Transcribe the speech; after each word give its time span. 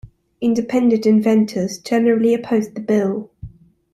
Independent 0.41 1.05
inventors 1.05 1.77
generally 1.77 2.33
opposed 2.33 2.73
the 2.73 2.81
bill. 2.81 3.29